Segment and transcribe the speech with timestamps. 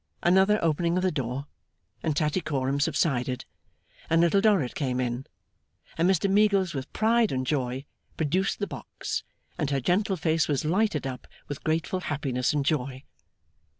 [0.23, 1.45] Another opening of the door,
[2.01, 3.45] and Tattycoram subsided,
[4.09, 5.27] and Little Dorrit came in,
[5.95, 7.85] and Mr Meagles with pride and joy
[8.17, 9.21] produced the box,
[9.59, 13.03] and her gentle face was lighted up with grateful happiness and joy.